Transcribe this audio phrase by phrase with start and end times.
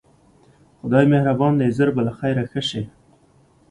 [0.81, 2.83] خدای مهربان دی ژر به له خیره ښه شې.